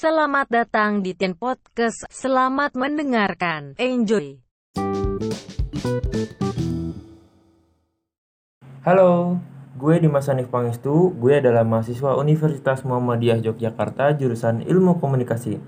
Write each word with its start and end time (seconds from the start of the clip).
Selamat 0.00 0.48
datang 0.48 1.04
di 1.04 1.12
Tien 1.12 1.36
Podcast. 1.36 2.08
Selamat 2.08 2.72
mendengarkan. 2.72 3.76
Enjoy. 3.76 4.40
Halo, 8.80 9.36
gue 9.76 9.94
Dimas 10.00 10.24
Hanif 10.32 10.48
Pangestu. 10.48 11.12
Gue 11.20 11.44
adalah 11.44 11.68
mahasiswa 11.68 12.16
Universitas 12.16 12.80
Muhammadiyah 12.88 13.44
Yogyakarta 13.44 14.16
jurusan 14.16 14.64
Ilmu 14.64 14.96
Komunikasi. 15.04 15.60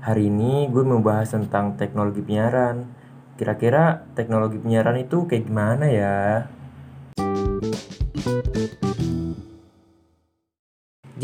Hari 0.00 0.32
ini 0.32 0.64
gue 0.72 0.80
membahas 0.80 1.36
tentang 1.36 1.76
teknologi 1.76 2.24
penyiaran. 2.24 2.88
Kira-kira 3.36 4.08
teknologi 4.16 4.64
penyiaran 4.64 4.96
itu 4.96 5.28
kayak 5.28 5.44
gimana 5.44 5.92
ya? 5.92 6.48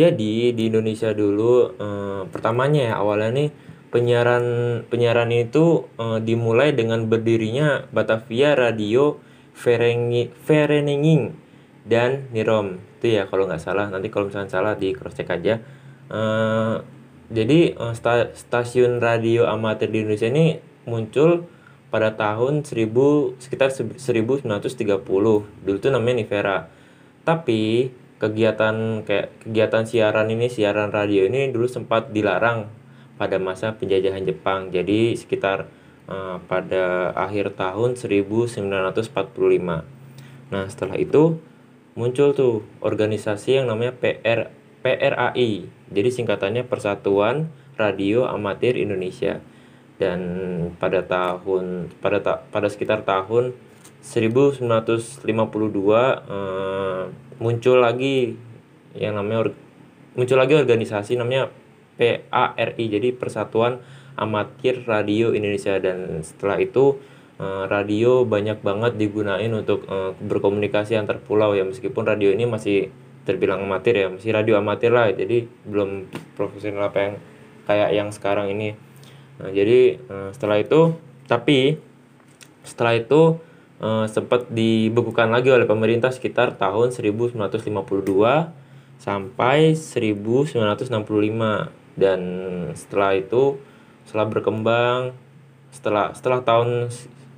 Jadi 0.00 0.56
di 0.56 0.72
Indonesia 0.72 1.12
dulu 1.12 1.76
eh, 1.76 2.22
pertamanya 2.32 2.80
ya 2.88 2.94
awalnya 3.04 3.36
nih 3.36 3.48
penyiaran 3.92 4.44
penyiaran 4.88 5.28
itu 5.28 5.84
eh, 6.00 6.18
dimulai 6.24 6.72
dengan 6.72 7.04
berdirinya 7.04 7.84
Batavia 7.92 8.56
Radio 8.56 9.20
Verengi- 9.52 10.32
Vereniging 10.48 11.36
dan 11.84 12.32
Nirom. 12.32 12.80
Itu 12.96 13.12
ya 13.12 13.28
kalau 13.28 13.44
nggak 13.44 13.60
salah 13.60 13.92
nanti 13.92 14.08
kalau 14.08 14.32
misalnya 14.32 14.48
salah 14.48 14.72
di 14.72 14.96
cross 14.96 15.20
check 15.20 15.28
aja. 15.28 15.60
Eh, 16.08 16.74
jadi 17.28 17.76
eh, 17.76 17.92
sta- 17.92 18.32
stasiun 18.32 19.04
radio 19.04 19.44
amatir 19.52 19.92
di 19.92 20.00
Indonesia 20.00 20.32
ini 20.32 20.64
muncul 20.88 21.44
pada 21.92 22.16
tahun 22.16 22.64
1000 22.64 23.36
sekitar 23.36 23.68
se- 23.68 23.84
1930 24.00 25.04
dulu 25.60 25.76
tuh 25.76 25.92
namanya 25.92 26.24
Nivera. 26.24 26.72
Tapi 27.20 27.92
kegiatan 28.20 29.02
kayak 29.02 29.32
kegiatan 29.42 29.84
siaran 29.88 30.28
ini 30.28 30.52
siaran 30.52 30.92
radio 30.92 31.24
ini 31.24 31.48
dulu 31.48 31.66
sempat 31.66 32.12
dilarang 32.12 32.68
pada 33.16 33.40
masa 33.40 33.74
penjajahan 33.74 34.28
Jepang. 34.28 34.68
Jadi 34.70 35.16
sekitar 35.16 35.66
eh, 36.06 36.36
pada 36.44 37.16
akhir 37.16 37.56
tahun 37.56 37.96
1945 37.96 39.96
nah 40.50 40.66
setelah 40.66 40.98
itu 40.98 41.38
muncul 41.94 42.34
tuh 42.34 42.66
organisasi 42.82 43.62
yang 43.62 43.70
namanya 43.70 43.94
PR 43.94 44.50
PRAI 44.82 45.70
jadi 45.90 46.08
singkatannya 46.14 46.70
Persatuan 46.70 47.50
Radio 47.74 48.30
Amatir 48.30 48.78
Indonesia. 48.78 49.42
Dan 50.00 50.20
pada 50.80 51.04
tahun 51.04 51.92
pada 52.00 52.24
ta- 52.24 52.40
pada 52.48 52.72
sekitar 52.72 53.04
tahun 53.04 53.52
1952 54.00 55.28
eh, 55.28 56.69
muncul 57.40 57.80
lagi 57.80 58.36
yang 58.98 59.16
namanya 59.16 59.54
muncul 60.18 60.36
lagi 60.36 60.58
organisasi 60.58 61.16
namanya 61.16 61.48
PARI 62.00 62.84
jadi 62.90 63.08
Persatuan 63.14 63.80
Amatir 64.16 64.84
Radio 64.88 65.36
Indonesia. 65.36 65.76
Dan 65.80 66.24
setelah 66.24 66.60
itu 66.60 67.00
eh, 67.40 67.64
radio 67.68 68.24
banyak 68.24 68.60
banget 68.60 68.96
digunain 68.96 69.52
untuk 69.52 69.84
eh, 69.88 70.12
berkomunikasi 70.16 70.96
antar 70.96 71.20
pulau 71.20 71.52
ya. 71.52 71.64
Meskipun 71.64 72.04
radio 72.08 72.32
ini 72.32 72.48
masih 72.48 72.88
terbilang 73.20 73.60
amatir 73.60 73.94
ya 74.00 74.08
masih 74.08 74.32
radio 74.32 74.56
amatir 74.56 74.90
lah. 74.90 75.12
Jadi 75.12 75.44
belum 75.68 76.08
profesional 76.34 76.88
apa 76.88 76.98
yang 76.98 77.14
kayak 77.68 77.90
yang 77.92 78.08
sekarang 78.10 78.48
ini. 78.50 78.74
Nah, 79.40 79.52
jadi 79.52 80.00
eh, 80.00 80.28
setelah 80.32 80.58
itu 80.60 80.96
tapi 81.28 81.78
setelah 82.64 82.96
itu 82.96 83.38
eh, 83.80 84.06
sempat 84.06 84.46
dibekukan 84.52 85.28
lagi 85.32 85.50
oleh 85.50 85.66
pemerintah 85.66 86.12
sekitar 86.12 86.56
tahun 86.60 86.92
1952 86.92 87.66
sampai 89.00 89.72
1965 89.72 90.60
dan 91.96 92.20
setelah 92.76 93.16
itu 93.16 93.56
setelah 94.04 94.26
berkembang 94.28 95.16
setelah 95.72 96.12
setelah 96.12 96.40
tahun 96.44 96.92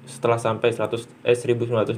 setelah 0.07 0.39
sampai 0.39 0.75
100 0.75 1.07
eh 1.23 1.39
1965 1.39 1.97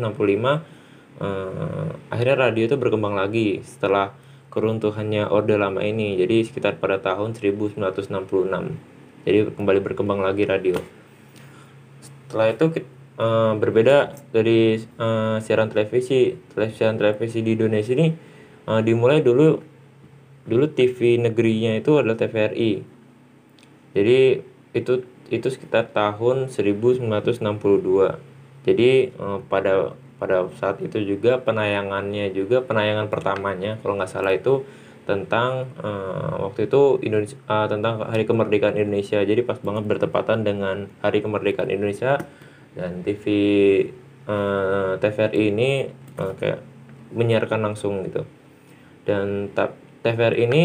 eh, 1.20 1.88
akhirnya 2.12 2.36
radio 2.50 2.62
itu 2.68 2.76
berkembang 2.76 3.16
lagi 3.16 3.64
setelah 3.64 4.12
keruntuhannya 4.54 5.26
orde 5.34 5.58
lama 5.58 5.82
ini. 5.82 6.14
Jadi 6.14 6.46
sekitar 6.46 6.78
pada 6.78 7.02
tahun 7.02 7.34
1966 7.34 8.94
jadi 9.24 9.48
kembali 9.56 9.80
berkembang 9.80 10.20
lagi 10.20 10.44
radio. 10.44 10.76
Setelah 12.28 12.52
itu 12.52 12.64
kit- 12.76 12.93
eh, 13.18 13.52
berbeda 13.58 13.96
dari 14.34 14.78
eh, 14.80 15.36
siaran 15.42 15.70
televisi. 15.70 16.34
Tele- 16.52 16.74
siaran 16.74 16.98
televisi 16.98 17.40
di 17.40 17.54
Indonesia 17.56 17.92
ini 17.94 18.08
eh, 18.68 18.80
dimulai 18.84 19.20
dulu 19.20 19.74
dulu 20.44 20.64
TV 20.68 21.16
negerinya 21.16 21.72
itu 21.80 21.96
adalah 21.96 22.20
TVRI 22.20 22.84
jadi 23.96 24.44
itu 24.76 24.92
itu 25.32 25.48
sekitar 25.48 25.88
tahun 25.96 26.52
1962 26.52 27.00
jadi 28.68 28.90
eh, 29.08 29.38
pada 29.48 29.96
pada 30.20 30.48
saat 30.60 30.80
itu 30.84 31.00
juga 31.04 31.40
penayangannya 31.40 32.32
juga 32.32 32.60
penayangan 32.60 33.08
pertamanya 33.08 33.80
kalau 33.80 33.96
nggak 33.96 34.12
salah 34.12 34.36
itu 34.36 34.64
tentang 35.04 35.68
eh, 35.80 36.32
waktu 36.44 36.68
itu 36.68 37.00
Indonesia 37.04 37.36
eh, 37.36 37.66
tentang 37.68 38.08
Hari 38.08 38.24
Kemerdekaan 38.24 38.80
Indonesia. 38.80 39.20
Jadi 39.20 39.44
pas 39.44 39.60
banget 39.60 39.84
bertepatan 39.84 40.48
dengan 40.48 40.88
Hari 41.04 41.20
Kemerdekaan 41.20 41.68
Indonesia 41.68 42.24
dan 42.74 43.02
TV 43.06 43.24
eh, 44.26 44.92
TVRI 44.98 45.42
ini 45.54 45.70
eh, 45.90 46.32
kayak 46.38 46.60
menyiarkan 47.14 47.60
langsung 47.62 48.02
gitu. 48.06 48.26
Dan 49.06 49.52
TVRI 50.02 50.50
ini 50.50 50.62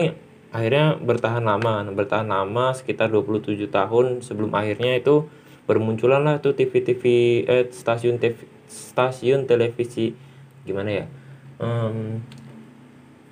akhirnya 0.49 0.97
bertahan 0.97 1.45
lama, 1.45 1.85
Nah, 1.85 1.93
bertahan 1.93 2.25
lama 2.25 2.73
sekitar 2.73 3.13
27 3.13 3.69
tahun 3.69 4.25
sebelum 4.25 4.49
akhirnya 4.57 4.97
itu 4.97 5.29
bermunculan 5.69 6.25
lah 6.25 6.41
tuh 6.41 6.57
TV-TV 6.57 7.03
eh 7.45 7.69
stasiun 7.69 8.17
TV, 8.17 8.33
stasiun 8.65 9.45
televisi 9.45 10.17
gimana 10.65 10.89
ya? 10.89 11.05
Em, 11.61 12.25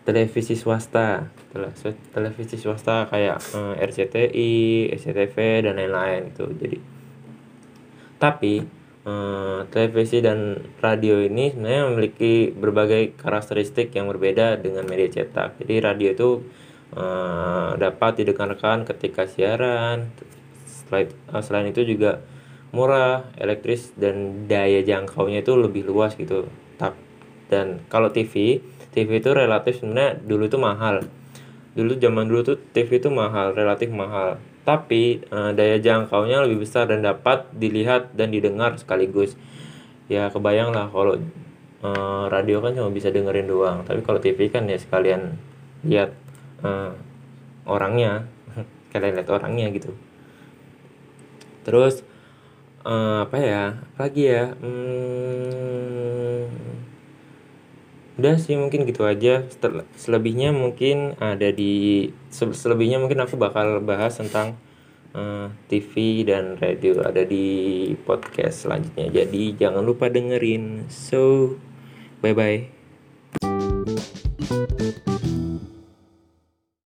televisi 0.05 0.53
swasta 0.53 1.33
tele- 1.49 1.73
televisi 2.13 2.55
swasta 2.61 3.09
kayak 3.09 3.41
eh, 3.57 3.73
RCTI, 3.81 4.51
SCTV 4.93 5.65
dan 5.65 5.81
lain-lain 5.81 6.29
itu 6.29 6.45
jadi 6.61 6.77
tapi 8.17 8.65
eh, 9.05 9.59
televisi 9.69 10.19
dan 10.19 10.57
radio 10.81 11.21
ini 11.21 11.53
sebenarnya 11.53 11.83
memiliki 11.93 12.51
berbagai 12.51 13.17
karakteristik 13.17 13.93
yang 13.93 14.09
berbeda 14.09 14.59
dengan 14.59 14.83
media 14.89 15.07
cetak. 15.09 15.61
Jadi 15.61 15.73
radio 15.81 16.09
itu 16.13 16.29
eh, 16.97 17.69
dapat 17.77 18.11
didengarkan 18.21 18.83
ketika 18.89 19.29
siaran 19.29 20.09
selain, 20.65 21.07
eh, 21.13 21.43
selain 21.45 21.67
itu 21.69 21.85
juga 21.85 22.21
murah 22.75 23.31
elektris 23.39 23.95
dan 23.95 24.45
daya 24.49 24.83
jangkaunya 24.83 25.39
itu 25.45 25.55
lebih 25.55 25.87
luas 25.87 26.13
gitu. 26.19 26.49
Dan 27.47 27.79
kalau 27.87 28.11
TV 28.11 28.59
TV 28.91 29.23
itu 29.23 29.31
relatif 29.31 29.79
sebenarnya 29.79 30.19
dulu 30.19 30.51
itu 30.51 30.59
mahal. 30.59 31.05
Dulu 31.77 31.95
zaman 31.95 32.27
dulu 32.27 32.41
tuh 32.43 32.57
TV 32.75 32.99
itu 32.99 33.07
mahal 33.07 33.55
relatif 33.55 33.87
mahal 33.87 34.35
tapi 34.67 35.23
eh, 35.23 35.51
daya 35.55 35.79
jangkaunya 35.79 36.43
lebih 36.43 36.67
besar 36.67 36.91
dan 36.91 36.99
dapat 36.99 37.47
dilihat 37.55 38.11
dan 38.11 38.35
didengar 38.35 38.75
sekaligus. 38.75 39.39
Ya 40.11 40.27
kebayang 40.27 40.75
lah 40.75 40.91
kalau 40.91 41.15
eh, 41.87 42.23
radio 42.27 42.59
kan 42.59 42.75
cuma 42.75 42.91
bisa 42.91 43.07
dengerin 43.07 43.47
doang. 43.47 43.87
Tapi 43.87 44.03
kalau 44.03 44.19
TV 44.19 44.51
kan 44.51 44.67
ya 44.67 44.75
sekalian 44.75 45.39
lihat 45.87 46.11
eh, 46.67 46.91
orangnya 47.63 48.27
kalian 48.91 49.23
lihat 49.23 49.31
orangnya 49.31 49.71
gitu. 49.71 49.95
Terus 51.63 52.03
eh, 52.83 53.17
apa 53.23 53.37
ya 53.39 53.63
lagi 53.95 54.23
ya? 54.27 54.51
Hmm, 54.51 56.66
Udah 58.17 58.35
sih 58.41 58.57
mungkin 58.57 58.85
gitu 58.89 59.05
aja. 59.05 59.45
Selebihnya 59.93 60.49
mungkin 60.55 61.13
ada 61.21 61.49
di 61.53 62.09
se- 62.33 62.57
selebihnya 62.57 62.97
mungkin 62.97 63.21
aku 63.21 63.37
bakal 63.37 63.77
bahas 63.85 64.17
tentang 64.17 64.57
eh, 65.13 65.47
TV 65.69 66.25
dan 66.25 66.57
radio 66.57 67.01
ada 67.05 67.21
di 67.21 67.45
podcast 68.07 68.65
selanjutnya. 68.65 69.07
Jadi 69.23 69.53
jangan 69.57 69.83
lupa 69.85 70.09
dengerin. 70.09 70.89
So 70.89 71.53
bye 72.21 72.33
bye. 72.33 72.76